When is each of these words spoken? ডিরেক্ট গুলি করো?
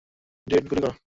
ডিরেক্ট 0.47 0.67
গুলি 0.69 0.81
করো? 0.83 0.95